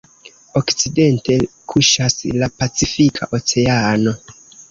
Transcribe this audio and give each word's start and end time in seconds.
Okcidente 0.59 1.35
kuŝas 1.73 2.17
la 2.43 2.49
Pacifika 2.63 3.29
Oceano. 3.39 4.17